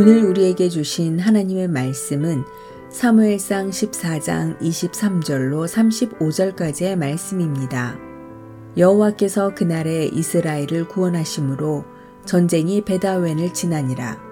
오늘 0.00 0.22
우리에게 0.26 0.68
주신 0.68 1.18
하나님의 1.18 1.66
말씀은 1.66 2.44
사무엘상 2.88 3.70
14장 3.70 4.56
23절로 4.60 5.66
35절까지의 5.66 6.94
말씀입니다. 6.94 7.98
여호와께서 8.76 9.56
그날에 9.56 10.04
이스라엘을 10.04 10.86
구원하심으로 10.86 11.84
전쟁이 12.24 12.84
베다웬을 12.84 13.52
지나니라. 13.52 14.22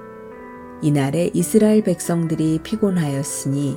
이날에 0.82 1.32
이스라엘 1.34 1.82
백성들이 1.82 2.60
피곤하였으니 2.62 3.76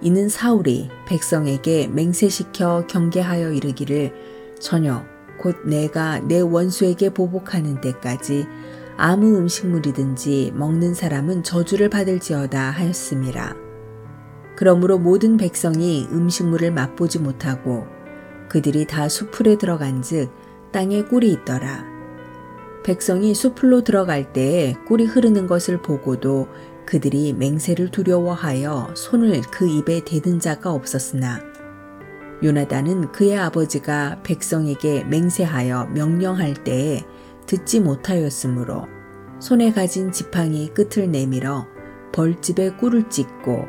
이는 0.00 0.28
사울이 0.28 0.88
백성에게 1.06 1.86
맹세시켜 1.86 2.88
경계하여 2.88 3.52
이르기를 3.52 4.12
전혀 4.58 5.04
곧 5.38 5.54
내가 5.64 6.18
내 6.18 6.40
원수에게 6.40 7.10
보복하는 7.10 7.80
때까지 7.80 8.44
아무 9.00 9.36
음식물이든지 9.36 10.54
먹는 10.56 10.92
사람은 10.92 11.44
저주를 11.44 11.88
받을지어다 11.88 12.70
하였습니다. 12.70 13.54
그러므로 14.56 14.98
모든 14.98 15.36
백성이 15.36 16.08
음식물을 16.10 16.72
맛보지 16.72 17.20
못하고 17.20 17.86
그들이 18.48 18.88
다 18.88 19.08
수풀에 19.08 19.56
들어간즉 19.56 20.32
땅에 20.72 21.02
꿀이 21.02 21.30
있더라. 21.30 21.84
백성이 22.82 23.36
수풀로 23.36 23.84
들어갈 23.84 24.32
때에 24.32 24.74
꿀이 24.88 25.04
흐르는 25.04 25.46
것을 25.46 25.80
보고도 25.80 26.48
그들이 26.84 27.34
맹세를 27.34 27.92
두려워하여 27.92 28.94
손을 28.96 29.42
그 29.52 29.68
입에 29.68 30.04
대든 30.04 30.40
자가 30.40 30.72
없었으나 30.72 31.40
요나단은 32.42 33.12
그의 33.12 33.38
아버지가 33.38 34.22
백성에게 34.24 35.04
맹세하여 35.04 35.90
명령할 35.94 36.54
때에 36.64 37.04
듣지 37.48 37.80
못하였으므로 37.80 38.86
손에 39.40 39.72
가진 39.72 40.12
지팡이 40.12 40.68
끝을 40.68 41.10
내밀어 41.10 41.66
벌집에 42.12 42.76
꿀을 42.76 43.08
찢고 43.08 43.66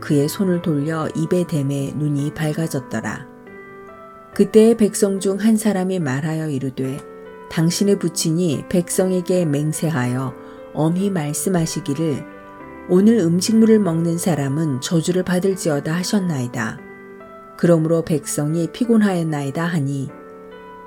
그의 0.00 0.28
손을 0.28 0.62
돌려 0.62 1.08
입에 1.08 1.46
댐에 1.46 1.94
눈이 1.96 2.34
밝아졌더라. 2.34 3.26
그때의 4.34 4.76
백성 4.76 5.18
중 5.18 5.38
한 5.38 5.56
사람이 5.56 5.98
말하여 5.98 6.48
이르되 6.48 7.00
당신의 7.50 7.98
부친이 7.98 8.66
백성에게 8.68 9.44
맹세하여 9.46 10.34
엄히 10.74 11.10
말씀하시기를 11.10 12.24
오늘 12.88 13.18
음식물을 13.18 13.78
먹는 13.78 14.18
사람은 14.18 14.80
저주를 14.80 15.22
받을지어다 15.22 15.94
하셨나이다. 15.94 16.78
그러므로 17.56 18.02
백성이 18.02 18.68
피곤하였나이다 18.72 19.64
하니 19.64 20.10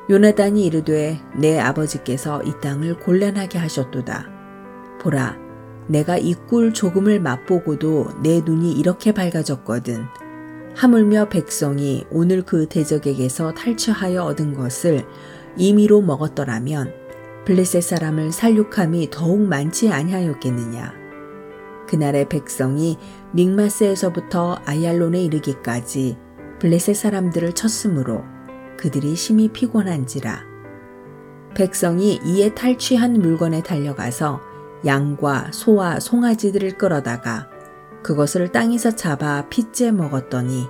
요나단이 0.09 0.65
이르되 0.65 1.19
내 1.35 1.59
아버지께서 1.59 2.43
이 2.43 2.53
땅을 2.61 2.99
곤란하게 2.99 3.57
하셨도다. 3.57 4.27
보라, 5.01 5.37
내가 5.87 6.17
이 6.17 6.35
꿀 6.47 6.73
조금을 6.73 7.19
맛보고도 7.19 8.21
내 8.21 8.41
눈이 8.41 8.73
이렇게 8.73 9.11
밝아졌거든. 9.11 10.05
하물며 10.75 11.29
백성이 11.29 12.05
오늘 12.11 12.43
그 12.43 12.67
대적에게서 12.67 13.53
탈취하여 13.53 14.23
얻은 14.23 14.53
것을 14.53 15.05
임의로 15.57 16.01
먹었더라면 16.01 16.93
블레셋 17.45 17.81
사람을 17.81 18.31
살육함이 18.31 19.09
더욱 19.09 19.39
많지 19.41 19.89
아니하였겠느냐. 19.91 20.93
그날의 21.87 22.29
백성이 22.29 22.97
믹마스에서부터 23.31 24.59
아얄론에 24.65 25.23
이르기까지 25.23 26.17
블레셋 26.59 26.95
사람들을 26.95 27.53
쳤으므로 27.53 28.23
그들이 28.77 29.15
심히 29.15 29.49
피곤한지라. 29.49 30.43
백성이 31.55 32.19
이에 32.25 32.53
탈취한 32.53 33.13
물건에 33.13 33.63
달려가서 33.63 34.41
양과 34.85 35.51
소와 35.51 35.99
송아지들을 35.99 36.77
끌어다가 36.77 37.49
그것을 38.03 38.51
땅에서 38.51 38.91
잡아 38.91 39.47
핏째 39.49 39.91
먹었더니 39.91 40.67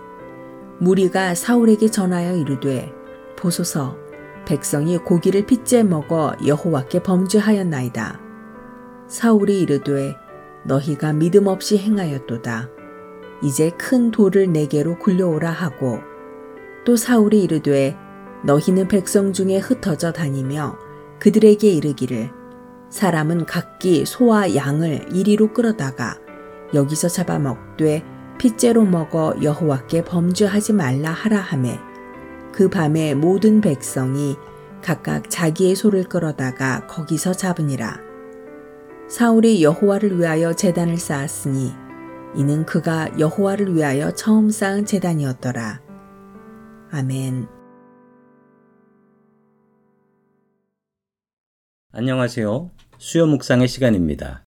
무리가 0.79 1.35
사울에게 1.35 1.89
전하여 1.89 2.35
이르되 2.35 2.93
보소서 3.35 3.97
백성이 4.45 4.97
고기를 4.97 5.45
핏째 5.45 5.83
먹어 5.83 6.35
여호와께 6.45 7.01
범죄하였나이다. 7.03 8.21
사울이 9.07 9.61
이르되 9.61 10.15
너희가 10.65 11.13
믿음 11.13 11.47
없이 11.47 11.77
행하였도다. 11.77 12.69
이제 13.43 13.71
큰 13.71 14.11
돌을 14.11 14.51
내게로 14.51 14.99
굴려오라 14.99 15.49
하고 15.49 15.99
또 16.85 16.95
사울이 16.95 17.43
이르되 17.43 17.97
너희는 18.45 18.87
백성 18.87 19.33
중에 19.33 19.57
흩어져 19.57 20.11
다니며 20.11 20.77
그들에게 21.19 21.69
이르기를 21.69 22.29
사람은 22.89 23.45
각기 23.45 24.05
소와 24.05 24.55
양을 24.55 25.07
이리로 25.11 25.53
끌어다가 25.53 26.17
여기서 26.73 27.09
잡아 27.09 27.39
먹되 27.39 28.03
핏째로 28.37 28.85
먹어 28.85 29.33
여호와께 29.41 30.03
범죄하지 30.03 30.73
말라 30.73 31.09
하라 31.11 31.37
하매 31.37 31.79
그 32.51 32.69
밤에 32.69 33.15
모든 33.15 33.59
백성이 33.59 34.37
각각 34.81 35.29
자기의 35.29 35.75
소를 35.75 36.03
끌어다가 36.03 36.85
거기서 36.85 37.33
잡으니라. 37.33 37.99
사울이 39.07 39.63
여호와를 39.63 40.19
위하여 40.19 40.53
제단을 40.53 40.97
쌓았으니 40.97 41.73
이는 42.35 42.65
그가 42.65 43.09
여호와를 43.19 43.75
위하여 43.75 44.11
처음 44.11 44.49
쌓은 44.49 44.85
제단이었더라 44.85 45.84
아멘 46.91 47.47
안녕하세요. 51.91 52.71
수요 52.99 53.25
묵상의 53.25 53.67
시간입니다. 53.67 54.43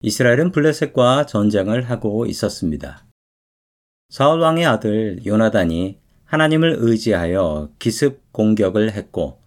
이스라엘은 0.00 0.52
블레셋과 0.52 1.26
전쟁을 1.26 1.90
하고 1.90 2.24
있었습니다. 2.26 3.06
사울 4.08 4.40
왕의 4.40 4.64
아들 4.64 5.24
요나단이 5.26 6.00
하나님을 6.24 6.76
의지하여 6.78 7.72
기습 7.78 8.32
공격을 8.32 8.92
했고 8.92 9.42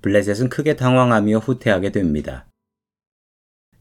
블레셋은 0.00 0.48
크게 0.48 0.76
당황하며 0.76 1.38
후퇴하게 1.38 1.92
됩니다. 1.92 2.46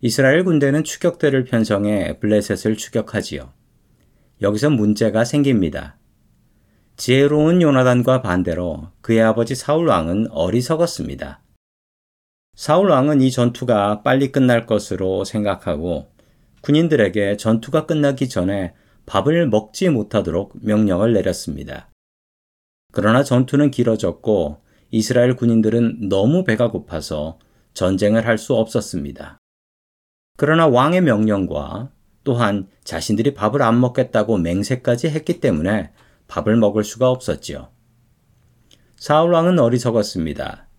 이스라엘 0.01 0.43
군대는 0.43 0.83
추격대를 0.83 1.45
편성해 1.45 2.19
블레셋을 2.19 2.75
추격하지요. 2.75 3.53
여기서 4.41 4.71
문제가 4.71 5.23
생깁니다. 5.23 6.00
지혜로운 7.01 7.63
요나단과 7.63 8.21
반대로 8.21 8.89
그의 9.01 9.23
아버지 9.23 9.55
사울 9.55 9.87
왕은 9.87 10.27
어리석었습니다. 10.29 11.41
사울 12.53 12.91
왕은 12.91 13.21
이 13.21 13.31
전투가 13.31 14.03
빨리 14.03 14.31
끝날 14.31 14.67
것으로 14.67 15.25
생각하고 15.25 16.11
군인들에게 16.61 17.37
전투가 17.37 17.87
끝나기 17.87 18.29
전에 18.29 18.75
밥을 19.07 19.47
먹지 19.49 19.89
못하도록 19.89 20.53
명령을 20.61 21.13
내렸습니다. 21.13 21.89
그러나 22.91 23.23
전투는 23.23 23.71
길어졌고 23.71 24.61
이스라엘 24.91 25.35
군인들은 25.35 26.07
너무 26.07 26.43
배가 26.43 26.69
고파서 26.69 27.39
전쟁을 27.73 28.27
할 28.27 28.37
수 28.37 28.53
없었습니다. 28.53 29.39
그러나 30.37 30.67
왕의 30.67 31.01
명령과 31.01 31.89
또한 32.23 32.67
자신들이 32.83 33.33
밥을 33.33 33.63
안 33.63 33.81
먹겠다고 33.81 34.37
맹세까지 34.37 35.09
했기 35.09 35.39
때문에 35.39 35.89
밥을 36.31 36.55
먹을 36.55 36.85
수가 36.85 37.09
없었지요. 37.09 37.69
사울 38.95 39.33
왕은 39.33 39.59
어리석었습니다. 39.59 40.69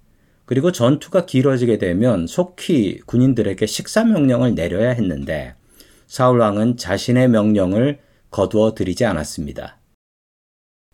그리고 0.46 0.72
전투가 0.72 1.26
길어지게 1.26 1.76
되면 1.76 2.26
속히 2.26 3.00
군인들에게 3.04 3.66
식사 3.66 4.02
명령을 4.02 4.54
내려야 4.54 4.90
했는데 4.90 5.54
사울 6.06 6.40
왕은 6.40 6.78
자신의 6.78 7.28
명령을 7.28 8.00
거두어 8.30 8.74
드리지 8.74 9.04
않았습니다. 9.04 9.78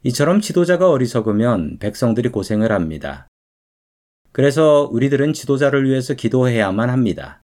이처럼 0.02 0.41
지도자가 0.41 0.90
어리석으면 0.90 1.78
백성들이 1.78 2.30
고생을 2.30 2.72
합니다. 2.72 3.28
그래서 4.32 4.88
우리들은 4.90 5.34
지도자를 5.34 5.88
위해서 5.88 6.14
기도해야만 6.14 6.90
합니다. 6.90 7.43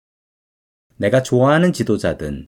내가 0.97 1.23
좋아하는 1.23 1.73
지도자든 1.73 2.45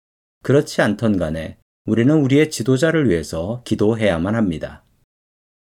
그렇지 0.43 0.81
않던 0.81 1.17
간에 1.17 1.57
우리는 1.87 2.13
우리의 2.13 2.51
지도자를 2.51 3.09
위해서 3.09 3.61
기도해야만 3.63 4.35
합니다. 4.35 4.83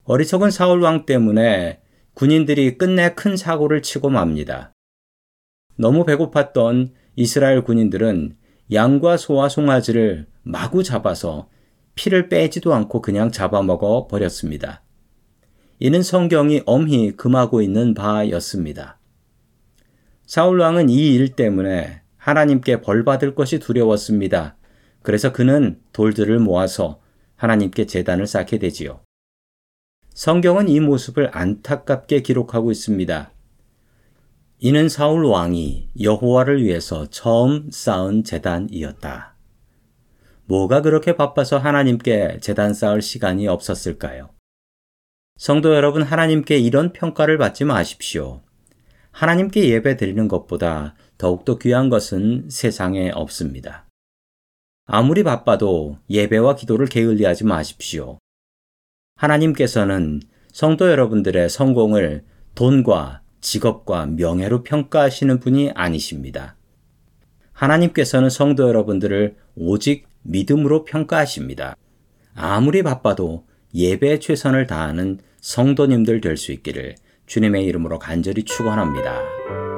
어리석은 0.03 0.51
사울 0.51 0.81
왕 0.81 1.05
때문에 1.05 1.79
군인들이 2.13 2.77
끝내 2.77 3.13
큰 3.13 3.37
사고를 3.37 3.81
치고 3.81 4.09
맙니다. 4.09 4.73
너무 5.77 6.05
배고팠던 6.05 6.91
이스라엘 7.15 7.63
군인들은 7.63 8.35
양과 8.73 9.15
소와 9.15 9.47
송아지를 9.47 10.27
마구 10.43 10.83
잡아서 10.83 11.47
피를 11.95 12.27
빼지도 12.27 12.73
않고 12.73 13.01
그냥 13.01 13.31
잡아먹어 13.31 14.07
버렸습니다. 14.07 14.83
이는 15.79 16.03
성경이 16.03 16.63
엄히 16.65 17.11
금하고 17.15 17.61
있는 17.61 17.93
바였습니다. 17.93 18.99
사울왕은 20.25 20.89
이 20.89 21.15
일 21.15 21.29
때문에 21.29 22.01
하나님께 22.17 22.81
벌받을 22.81 23.35
것이 23.35 23.59
두려웠습니다. 23.59 24.57
그래서 25.01 25.31
그는 25.31 25.79
돌들을 25.93 26.39
모아서 26.39 26.99
하나님께 27.35 27.85
재단을 27.85 28.27
쌓게 28.27 28.59
되지요. 28.59 29.01
성경은 30.13 30.67
이 30.67 30.79
모습을 30.79 31.29
안타깝게 31.31 32.21
기록하고 32.21 32.71
있습니다. 32.71 33.31
이는 34.59 34.89
사울 34.89 35.23
왕이 35.23 35.91
여호와를 36.01 36.61
위해서 36.63 37.09
처음 37.09 37.71
쌓은 37.71 38.25
재단이었다. 38.25 39.35
뭐가 40.43 40.81
그렇게 40.81 41.15
바빠서 41.15 41.57
하나님께 41.57 42.39
재단 42.41 42.73
쌓을 42.73 43.01
시간이 43.01 43.47
없었을까요? 43.47 44.31
성도 45.37 45.73
여러분, 45.73 46.01
하나님께 46.01 46.57
이런 46.57 46.91
평가를 46.91 47.37
받지 47.37 47.63
마십시오. 47.63 48.41
하나님께 49.11 49.69
예배 49.69 49.95
드리는 49.95 50.27
것보다 50.27 50.95
더욱더 51.17 51.57
귀한 51.57 51.89
것은 51.89 52.49
세상에 52.49 53.11
없습니다. 53.11 53.88
아무리 54.91 55.21
바빠도 55.21 55.99
예배와 56.09 56.55
기도를 56.55 56.87
게을리하지 56.87 57.45
마십시오. 57.45 58.17
하나님께서는 59.17 60.19
성도 60.51 60.89
여러분들의 60.89 61.47
성공을 61.47 62.23
돈과 62.55 63.21
직업과 63.39 64.07
명예로 64.07 64.63
평가하시는 64.63 65.39
분이 65.41 65.73
아니십니다. 65.75 66.55
하나님께서는 67.53 68.31
성도 68.31 68.67
여러분들을 68.67 69.35
오직 69.55 70.07
믿음으로 70.23 70.85
평가하십니다. 70.85 71.75
아무리 72.33 72.81
바빠도 72.81 73.45
예배에 73.75 74.17
최선을 74.17 74.65
다하는 74.65 75.19
성도님들 75.39 76.19
될 76.19 76.35
수 76.35 76.51
있기를 76.51 76.95
주님의 77.27 77.63
이름으로 77.65 77.99
간절히 77.99 78.43
축원합니다. 78.43 79.68